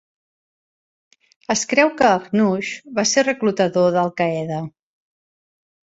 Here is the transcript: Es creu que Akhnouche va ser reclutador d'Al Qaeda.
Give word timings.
Es 1.55 1.63
creu 1.75 1.93
que 2.01 2.09
Akhnouche 2.15 2.97
va 2.99 3.07
ser 3.13 3.27
reclutador 3.31 3.97
d'Al 3.99 4.15
Qaeda. 4.23 4.67